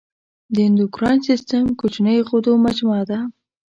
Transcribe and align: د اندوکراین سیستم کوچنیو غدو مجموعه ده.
د 0.53 0.55
اندوکراین 0.67 1.19
سیستم 1.27 1.65
کوچنیو 1.79 2.27
غدو 2.29 2.53
مجموعه 2.65 3.03
ده. 3.09 3.19